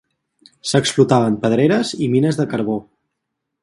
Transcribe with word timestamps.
S'explotaven 0.69 1.37
pedreres 1.45 1.95
i 2.07 2.11
mines 2.17 2.43
de 2.43 2.51
carbó. 2.55 2.83